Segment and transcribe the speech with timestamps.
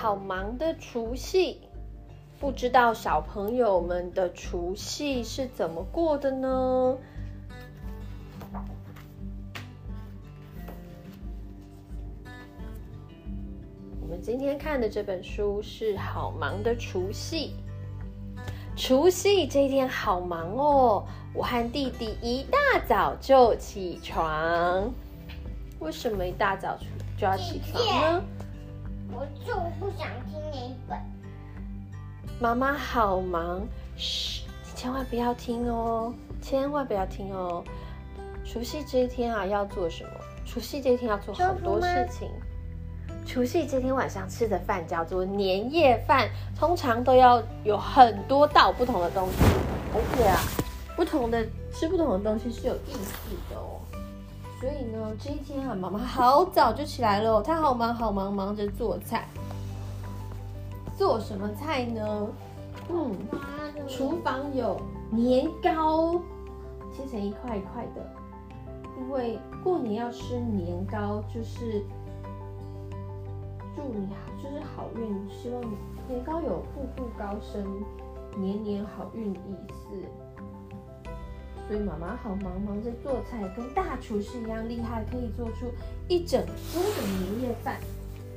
[0.00, 1.60] 好忙的除夕，
[2.38, 6.96] 不知道小朋友们的除夕是怎么过的呢？
[14.00, 17.56] 我们今天看的这本书是《好忙的除夕》。
[18.76, 21.04] 除夕这一天好忙哦，
[21.34, 24.88] 我和弟弟一大早就起床。
[25.80, 26.86] 为什么一大早就
[27.18, 28.22] 就要起床呢？
[29.18, 30.96] 我就不想听那一本。
[32.40, 37.64] 妈妈好忙，嘘，你千万不要听哦，千万不要听哦。
[38.44, 40.10] 除夕这一天啊，要做什么？
[40.46, 42.30] 除夕这一天要做很多事情。
[43.26, 49.42] 除夕这天晚上吃的饭叫做年夜饭，通常都要有很多道不同的东西，
[49.94, 50.38] 而且啊，
[50.94, 53.12] 不同的吃不同的东西是有意思
[53.50, 53.67] 的哦。
[54.60, 59.28] 所以呢，这一天啊，妈妈好早就起来了，她好忙好忙，忙着做菜。
[60.96, 62.26] 做什么菜呢？
[62.90, 63.14] 嗯，
[63.86, 66.14] 厨房有年糕，
[66.92, 68.04] 切成一块一块的，
[68.98, 71.84] 因为过年要吃年糕，就是
[73.76, 75.60] 祝你好，就是好运，希望
[76.08, 77.64] 年糕有步步高升、
[78.36, 80.27] 年年好运的意思。
[81.68, 85.70] 所以妈妈好忙，忙着做菜，跟大厨师一样厉害，可以做出
[86.08, 87.76] 一整桌的年夜饭。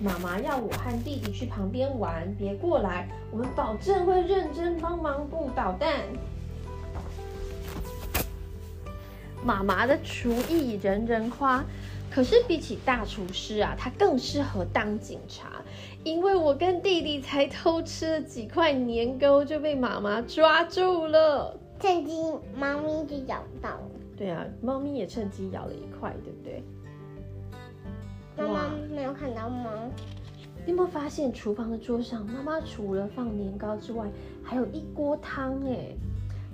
[0.00, 6.00] 妈妈要我和弟弟去旁边玩，别过来，我们保证会认真帮忙不捣蛋。
[9.44, 11.64] 妈妈的厨艺人人夸，
[12.10, 15.62] 可是比起大厨师啊，她更适合当警察，
[16.02, 21.56] 因为我跟弟弟才偷吃了几块年糕就被妈妈抓住了。
[21.82, 22.12] 趁机
[22.56, 26.62] 猫咪就咬到了，对啊，猫咪也趁机咬了一块，对不对？
[28.38, 29.90] 妈妈没有看到吗？
[30.64, 34.06] 你有没有发现厨房的桌上，妈妈除了放年糕之外，
[34.44, 35.88] 还有一锅汤哎，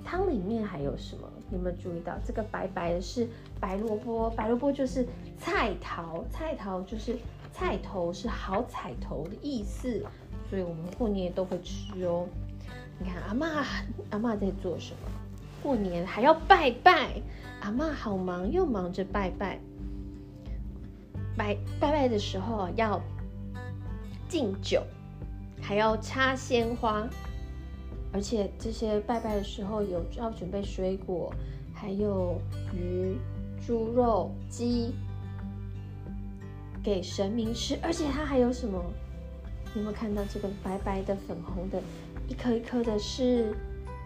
[0.03, 1.31] 汤里面还有什么？
[1.47, 2.17] 你有没有注意到？
[2.25, 3.27] 这个白白的是
[3.59, 5.05] 白萝卜，白萝卜就是
[5.37, 7.15] 菜头，菜头就是
[7.51, 10.03] 菜头，是好彩头的意思，
[10.49, 12.27] 所以我们过年都会吃哦。
[12.99, 13.65] 你看阿妈，
[14.09, 15.09] 阿妈在做什么？
[15.63, 17.21] 过年还要拜拜，
[17.61, 19.59] 阿妈好忙，又忙着拜拜。
[21.37, 23.01] 拜拜拜的时候要
[24.27, 24.83] 敬酒，
[25.61, 27.07] 还要插鲜花，
[28.11, 31.33] 而且这些拜拜的时候有要准备水果，
[31.73, 32.41] 还有
[32.73, 33.17] 鱼、
[33.65, 34.93] 猪肉、鸡
[36.83, 38.83] 给神明吃，而且它还有什么？
[39.73, 41.81] 你有没有看到这个白白的、粉红的，
[42.29, 43.53] 一颗一颗的是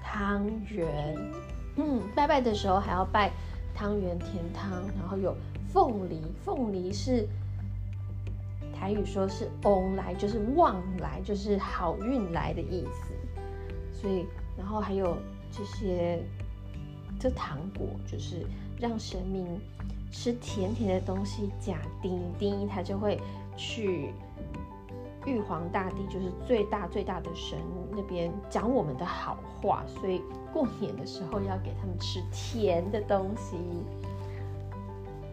[0.01, 1.15] 汤圆？
[1.75, 3.31] 嗯，拜拜的时候还要拜
[3.75, 5.35] 汤圆、甜汤，然后有。
[5.73, 7.27] 凤梨，凤梨是
[8.75, 13.15] 台语说是“翁来”，就是旺来，就是好运来的意思。
[13.91, 14.23] 所以，
[14.55, 15.17] 然后还有
[15.51, 16.21] 这些
[17.19, 18.45] 这糖果，就是
[18.79, 19.59] 让神明
[20.11, 23.19] 吃甜甜的东西，假丁丁，他就会
[23.57, 24.13] 去
[25.25, 27.57] 玉皇大帝，就是最大最大的神
[27.91, 29.83] 那边讲我们的好话。
[29.87, 33.57] 所以过年的时候要给他们吃甜的东西。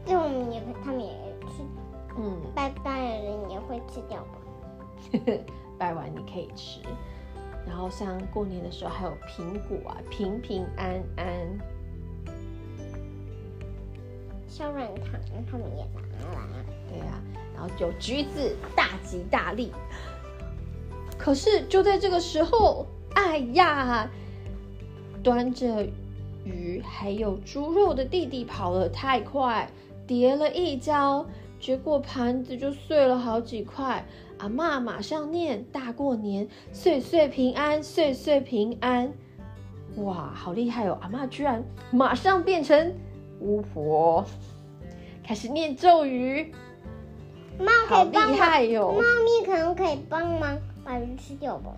[0.07, 1.13] 这我们也，他们也
[1.47, 1.63] 吃，
[2.17, 4.39] 嗯，拜拜的人也会吃掉吧？
[5.79, 6.81] 拜完你可以吃，
[7.67, 11.27] 然后像过年的时候还有苹果啊，平平安安。
[14.49, 15.21] 小软糖
[15.51, 16.01] 他们也拿
[16.33, 17.23] 来，对呀，
[17.79, 19.73] 有橘子，大吉大利。
[21.19, 24.11] 可是就在这个时候，哎呀，
[25.23, 25.87] 端着
[26.45, 29.71] 鱼还有猪肉的弟弟跑得太快。
[30.07, 31.25] 跌了一跤，
[31.61, 34.05] 结果盘子就碎了好几块。
[34.39, 39.13] 阿妈马上念：“大过年，岁岁平安，岁岁平安。”
[39.99, 40.99] 哇，好厉害哦！
[41.01, 42.93] 阿妈居然马上变成
[43.39, 44.25] 巫婆，
[45.23, 46.53] 开始念咒语。
[47.89, 48.93] 好厉害哟！
[48.93, 51.75] 猫咪可能可以帮忙把鱼吃掉吧？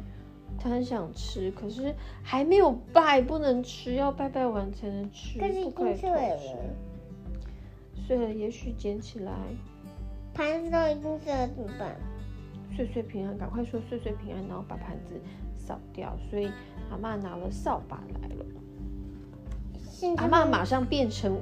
[0.59, 6.07] 它很想吃，可是还没有拜，不能吃，要拜拜完才能吃，不可以偷吃。
[8.07, 9.33] 碎了，也许捡起来。
[10.35, 11.97] 盘子都已经碎了，怎么办？
[12.77, 15.21] 岁岁平安，赶快说岁岁平安，然后把盘子
[15.55, 16.17] 扫掉。
[16.31, 16.51] 所以
[16.91, 18.45] 阿妈拿了扫把来了。
[20.17, 21.39] 阿妈马上变成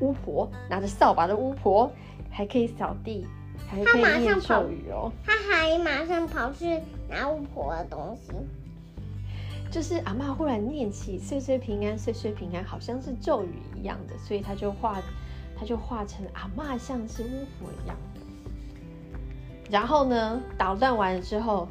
[0.00, 1.90] 巫婆，拿着扫把的巫婆，
[2.30, 3.26] 还可以扫地，
[3.70, 5.12] 还可以念咒语哦。
[5.24, 8.32] 他还马上跑去拿巫婆的东西。
[9.70, 15.00] 就是阿妈忽然念起岁岁平安，岁岁平安，好像是咒语一样的，所以他就画。
[15.58, 17.94] 他就化成阿妈，像是巫婆一样。
[19.70, 21.68] 然后呢，捣乱完了之后，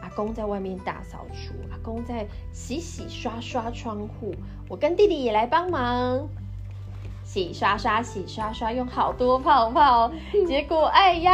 [0.00, 4.32] 阿公在外面大扫除，阿公在洗洗刷刷窗户，
[4.68, 6.28] 我跟弟弟也来帮忙，
[7.24, 10.12] 洗刷刷，洗刷刷，用好多泡泡，
[10.46, 11.32] 结果哎呀，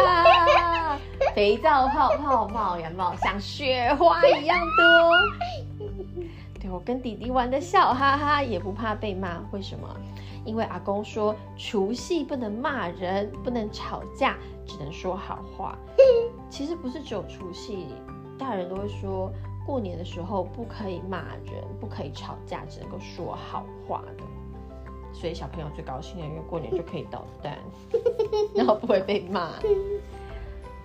[1.34, 5.88] 肥皂泡泡冒呀冒，像雪花一样多。
[6.60, 9.88] 对我跟弟弟玩的笑哈哈，也不怕被骂，为什么？
[10.44, 15.76] 因为阿公说除夕不能骂人，不能吵架，只能说好话。
[16.48, 17.88] 其实不是只有除夕，
[18.38, 19.30] 大人都会说
[19.66, 24.24] 过年的时候不可以骂人，不可以吵架，只能够说好话的。
[25.12, 27.58] 所以小朋友最高兴的，因为过年就可以捣蛋，
[28.54, 29.50] 然后不会被骂。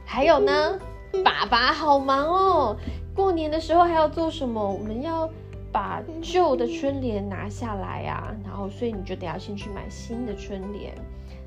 [0.06, 0.80] 还有呢，
[1.24, 2.78] 爸爸好忙哦，
[3.16, 4.62] 过年的时候还要做什么？
[4.72, 5.30] 我们要。
[5.76, 10.96] 把旧的春联拿下来啊，然后所以你就得要先去买新的春联，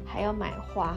[0.05, 0.95] 还要买花。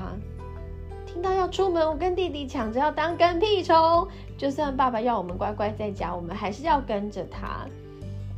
[1.05, 4.05] 听到要出门，我跟弟弟抢着要当跟屁虫，
[4.37, 7.65] 就算爸爸要我们乖乖在家，我们还是要跟着他。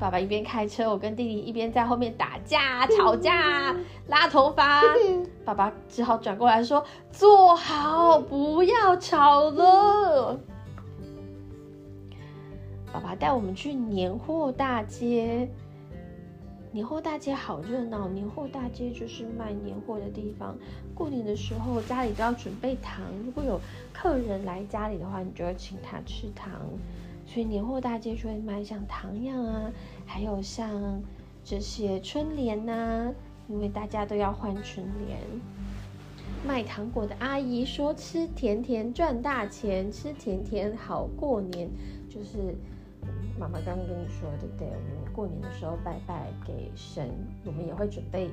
[0.04, 3.74] 爸爸一边开车，我跟弟弟一边在后面打架、 吵架、
[4.10, 4.82] 拉头发。
[5.46, 10.38] 爸爸只好转过来说：“坐好，不要吵了。”
[12.92, 15.48] 爸爸带我们去年货大街，
[16.74, 18.10] 年货大街好热闹。
[18.10, 20.54] 年货大街就是卖年货的地方。
[20.94, 23.58] 过年的时候家里都要准备糖，如果有
[23.94, 26.52] 客人来家里的话，你就要请他吃糖。
[27.26, 29.72] 所以年货大街就会卖像糖样啊，
[30.06, 31.02] 还有像
[31.44, 33.14] 这些春联呐，
[33.48, 35.20] 因为大家都要换春联。
[36.46, 41.70] 卖糖果的阿姨说：“吃甜甜赚大钱，吃甜甜好过年。”
[42.10, 42.56] 就是。
[43.38, 44.68] 妈妈刚刚跟你说，对不对？
[44.68, 47.10] 我们过年的时候拜拜给神，
[47.44, 48.30] 我们也会准备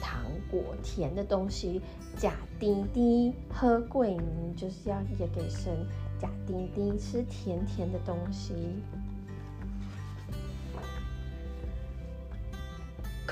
[0.00, 1.82] 糖果、甜的东西，
[2.16, 5.86] 假丁丁喝桂泥，就是要也给神
[6.18, 8.54] 假丁丁吃甜甜的东西。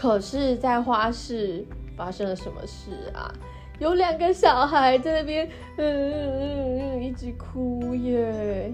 [0.01, 1.63] 可是，在花市
[1.95, 3.31] 发生了什么事啊？
[3.79, 8.73] 有两个小孩在那边，嗯嗯嗯嗯，一直哭耶。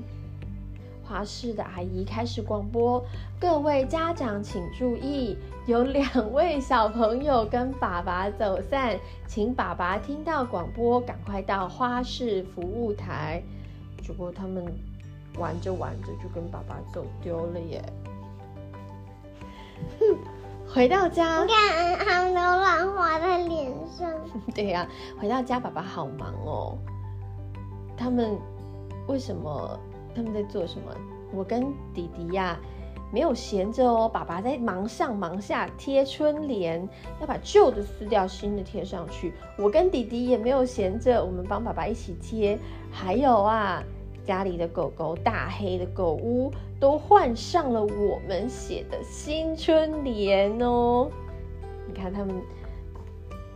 [1.04, 3.04] 花市的阿姨开始广播
[3.40, 5.36] ：“各位家长请注意，
[5.66, 8.96] 有两位小朋友跟爸爸走散，
[9.26, 13.42] 请爸爸听到广播赶快到花市服务台。”
[14.00, 14.64] 结果他们
[15.38, 17.84] 玩着玩着就跟爸爸走丢了耶。
[19.98, 20.16] 哼
[20.76, 24.06] 回到家，你看他们都乱画在脸上。
[24.54, 24.86] 对呀，
[25.18, 26.76] 回到家，爸爸好忙哦。
[27.96, 28.38] 他们
[29.06, 29.80] 为什么？
[30.14, 30.94] 他们在做什么？
[31.32, 32.58] 我跟弟弟呀，
[33.10, 34.06] 没有闲着哦。
[34.06, 36.86] 爸爸在忙上忙下贴春联，
[37.22, 39.32] 要把旧的撕掉，新的贴上去。
[39.56, 42.58] 我跟弟弟也没有闲着，我们帮爸爸一起贴。
[42.90, 43.82] 还有啊，
[44.26, 51.10] 家里的狗狗大黑的狗屋都换上了我们写的新春联哦。
[51.86, 52.34] 你看他们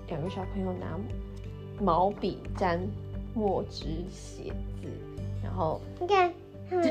[0.08, 0.98] 两个小朋友拿
[1.80, 2.80] 毛笔沾
[3.34, 4.88] 墨汁写字，
[5.42, 6.32] 然后你看。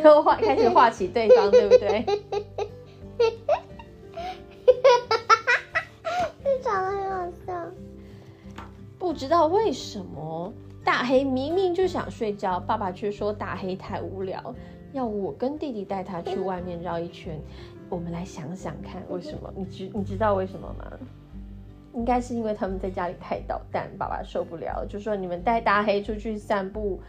[0.04, 2.06] 就画开始画起对方，对不对？
[6.44, 7.66] 这长得很好笑。
[8.98, 10.52] 不知道为什么，
[10.84, 14.54] 大黑明明就想睡觉，爸爸却说大黑太无聊，
[14.94, 17.40] 要我跟弟弟带他去外面绕一圈。
[17.90, 19.52] 我们来想想看，为什么？
[19.56, 20.92] 你知你知道为什么吗？
[21.96, 27.00] 应该是因为他们在家里太捣蛋，爸爸受不了，就说你们带大黑出去散步。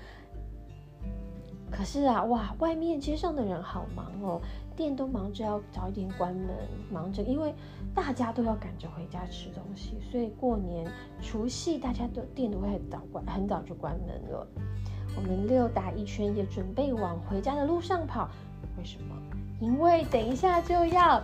[1.70, 4.40] 可是啊，哇，外面街上的人好忙哦，
[4.74, 6.48] 店都忙着要早一点关门，
[6.90, 7.54] 忙着，因为
[7.94, 14.46] 大家都要赶着回家吃东西，所以过年除夕大家都店都会很早关，很早就关门了。
[15.16, 18.28] 我们溜达一圈，也准备往回家的路上跑。
[18.78, 19.14] 为什么？
[19.60, 21.22] 因为等一下就要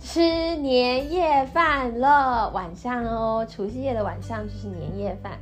[0.00, 0.20] 吃
[0.56, 5.38] 年夜饭了，晚上哦，除夕夜的晚上就是年夜饭。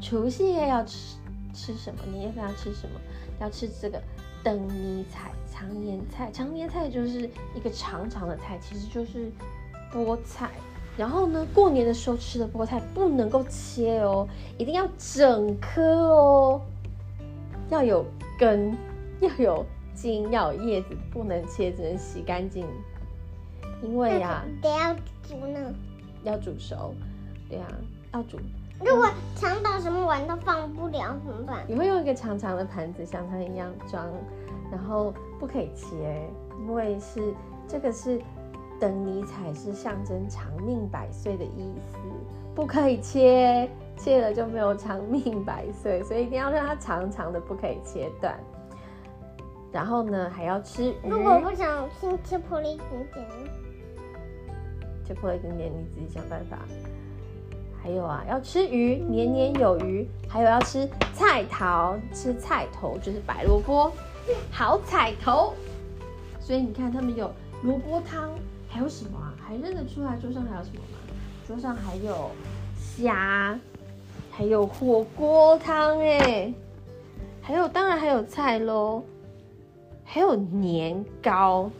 [0.00, 1.16] 除夕夜要吃。
[1.52, 2.00] 吃什么？
[2.12, 3.00] 年夜饭要吃什么？
[3.40, 4.00] 要吃这个
[4.42, 6.30] 灯谜菜、长年菜。
[6.30, 9.32] 长年菜就是一个长长的菜，其实就是
[9.92, 10.48] 菠菜。
[10.96, 14.28] 然后呢，过年的时候吃的菠菜不能够切哦，
[14.58, 16.60] 一定要整颗哦，
[17.70, 18.04] 要有
[18.38, 18.76] 根，
[19.20, 22.66] 要有茎，要有叶子，不能切，只能洗干净。
[23.82, 25.58] 因为呀，得要煮呢，
[26.22, 26.94] 要煮熟，
[27.48, 27.66] 对呀，
[28.12, 28.38] 要煮。
[28.84, 29.06] 如果
[29.36, 31.64] 长到什么碗都放不了怎么办？
[31.66, 34.06] 你会用一个长长的盘子像它一样装，
[34.70, 36.26] 然后不可以切，
[36.60, 37.34] 因为是
[37.66, 38.20] 这个是
[38.80, 41.98] 等你彩是象征长命百岁的意思，
[42.54, 43.68] 不可以切，
[43.98, 48.38] 切了就没有长命百岁，所以一定要让它长长的，不可以切断。
[49.70, 50.94] 然后呢，还要吃鱼。
[51.04, 53.26] 如果不想切切破了一点点，
[55.06, 56.58] 切破了一点点，你自己想办法。
[57.82, 60.08] 还有啊，要吃鱼，年年有余。
[60.28, 63.92] 还有要吃菜头，吃菜头就是白萝卜，
[64.50, 65.54] 好彩头。
[66.40, 67.30] 所以你看，他们有
[67.62, 68.30] 萝卜汤，
[68.70, 69.34] 还有什么啊？
[69.44, 70.98] 还认得出来桌上还有什么吗？
[71.46, 72.30] 桌上还有
[72.78, 73.58] 虾，
[74.30, 76.54] 还有火锅汤哎，
[77.42, 79.02] 还有当然还有菜喽，
[80.04, 81.70] 还有年糕。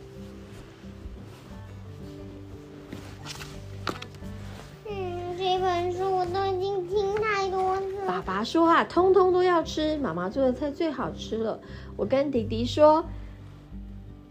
[5.37, 8.05] 这本书我都已经听太多次。
[8.05, 11.59] 爸爸说啊，通通都要吃，妈妈做的菜最好吃了。
[11.97, 13.03] 我跟弟弟说，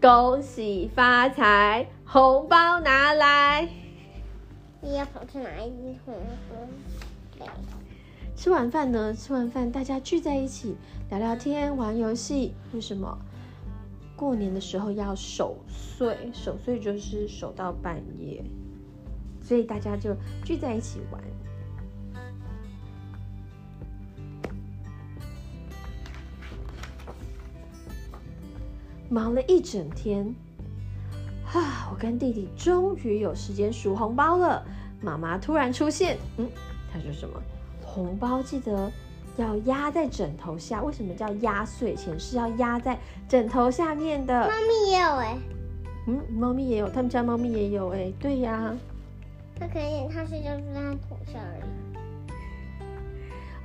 [0.01, 3.69] 恭喜发财，红包拿来。
[4.81, 6.13] 你要跑去哪一桶？
[8.35, 9.13] 吃完饭呢？
[9.13, 10.75] 吃完饭大家聚在一起
[11.09, 12.53] 聊聊天、玩游戏。
[12.73, 13.17] 为什么？
[14.17, 18.43] 过年的时候要守岁，守岁就是守到半夜。
[19.41, 20.13] 所以大家就
[20.43, 21.23] 聚在一起玩，
[29.07, 30.35] 忙了一整天，
[31.51, 31.89] 哈！
[31.91, 34.63] 我跟弟弟终于有时间数红包了。
[35.01, 36.47] 妈妈突然出现，嗯，
[36.91, 37.41] 他说什么？
[37.83, 38.89] 红包记得
[39.35, 40.81] 要压在枕头下。
[40.81, 42.17] 为什么叫压岁钱？
[42.17, 44.47] 是要压在枕头下面的。
[44.47, 45.37] 猫咪也有哎，
[46.07, 48.73] 嗯，猫咪也有，他们家猫咪也有哎，对呀。
[49.59, 50.79] 它可以，它睡觉是在
[51.09, 51.90] 头上而已。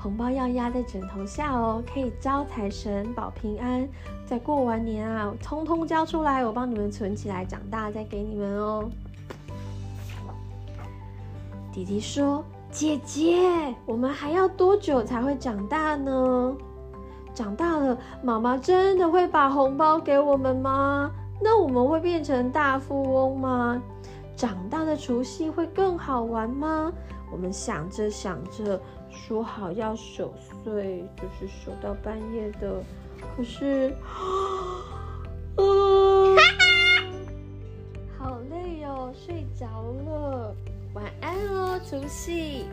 [0.07, 3.89] 红包要压在枕头下哦，可以招财神、保平安。
[4.25, 8.89] 在过完年啊，通通交出来，我帮你们存起来，长大再给你们哦。
[11.73, 16.55] 弟弟说：“姐姐，我们还要多久才会长大呢？
[17.35, 21.11] 长大了，妈妈真的会把红包给我们吗？
[21.43, 23.83] 那我们会变成大富翁吗？”
[24.37, 26.93] 长大的除夕会更好玩吗？
[27.31, 28.81] 我们想着想着，
[29.11, 30.33] 说好要守
[30.65, 32.83] 岁，就是守到半夜的。
[33.37, 34.07] 可是，啊，
[38.19, 39.67] 好累哦，睡着
[40.07, 40.55] 了。
[40.95, 42.67] 晚安哦，除夕。